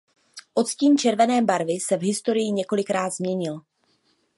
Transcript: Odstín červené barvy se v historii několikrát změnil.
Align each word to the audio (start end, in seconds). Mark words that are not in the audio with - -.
Odstín 0.53 0.97
červené 0.97 1.41
barvy 1.41 1.79
se 1.79 1.97
v 1.97 2.01
historii 2.01 2.51
několikrát 2.51 3.09
změnil. 3.09 3.61